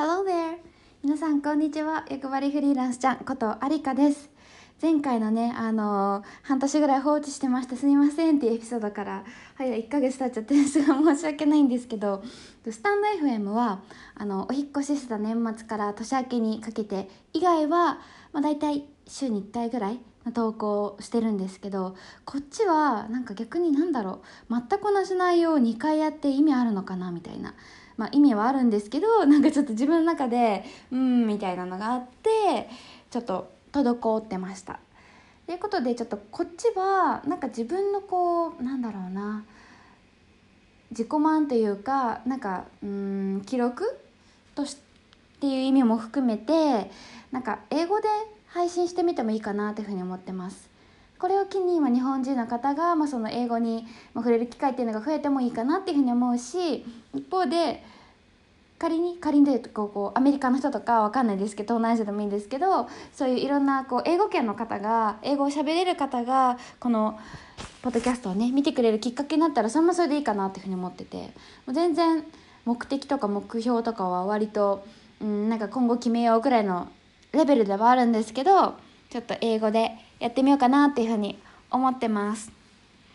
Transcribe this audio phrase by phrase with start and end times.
[0.00, 0.56] Hello there!
[1.02, 2.06] 皆さんこんにちは。
[2.08, 4.30] 欲張りフリーランスちゃんことありかです。
[4.80, 9.24] 前回のね、あのー、半年ぐらい放置してましたすみませんっていうエピソードから、
[9.56, 12.22] はい、1ヶ月経っちゃってすごい申し訳ないんですけど、
[12.64, 13.82] スタンド FM は、
[14.14, 17.98] あの、お引越しした年末から年明けにかけて以外は、
[18.32, 21.94] まあ大体週に1回ぐらいの投稿してるんですけど、
[22.24, 27.54] こっちはなんか逆になんだろう、全く同じ内容を2回やって意味あるのかなみたいな。
[28.00, 32.70] まあ、意味はあるんですけど なんかちょっと自分の中でうんみたいなのがあって
[33.10, 34.80] ちょっと滞ってました。
[35.46, 39.44] ということでちょっとこっちはなんか自分のこうなんだろうな
[40.90, 43.84] 自己満というかなんかうん記録
[44.54, 44.78] とし
[45.36, 46.90] っていう意味も含めて
[47.32, 48.08] なんか英語で
[48.46, 50.70] 配信してみてもいいかなというふに思ってます。
[51.20, 57.84] これを機に今日本人の方が、まあ、その英語に触れる機会っていうのが増えてもいいかなっていうふうに思うし一方で
[58.80, 67.20] 仮に仮にでこうこうアメリカの人とかわかんないですけど東南アジアでもいいんですけどそういういろんなこう英語圏の方が英語を喋れる方がこの
[67.82, 71.30] ポッドキャストをね見てくれるきっかけになったらそれもそれでいいかなっていうふうに思ってても
[71.68, 72.24] う全然
[72.64, 74.86] 目的とか目標とかは割と、
[75.20, 76.88] うん、なんか今後決めようぐらいの
[77.32, 78.76] レベルではあるんですけど
[79.10, 81.38] ちょっと英語でやってみようかなっていうふうに
[81.70, 82.59] 思ってます。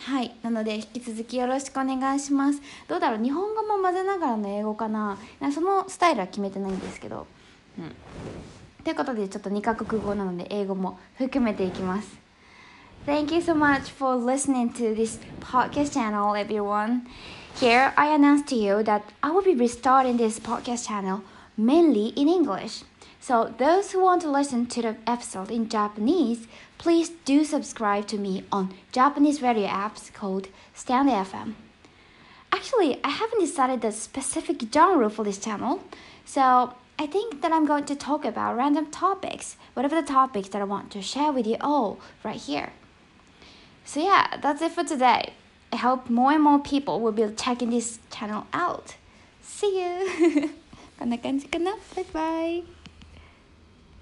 [0.00, 0.34] はい。
[0.42, 2.60] なので、引き続きよろしくお願いします。
[2.88, 5.16] どうだろう日本語も混ぜながらの英語かな
[5.52, 7.26] そのスタイルは決めてないんですけど。
[7.78, 7.94] うん。
[8.84, 12.24] ということで、ちょっと2カ国語なので、英語も含めていきます。
[13.06, 17.02] Thank you so much for listening to this podcast channel, everyone.
[17.60, 21.20] Here, I announce to you that I will be restarting this podcast channel
[21.56, 22.84] mainly in English.
[23.23, 28.17] So, those who want to listen to the episode in Japanese, please do subscribe to
[28.17, 31.53] me on Japanese radio apps called Stand FM.
[32.51, 35.83] Actually, I haven't decided the specific genre for this channel,
[36.25, 40.61] so I think that I'm going to talk about random topics, whatever the topics that
[40.61, 42.71] I want to share with you all right here.
[43.85, 45.33] So, yeah, that's it for today.
[45.71, 48.95] I hope more and more people will be checking this channel out.
[49.41, 50.49] See you!
[50.99, 52.63] こんな感じかなバイバイ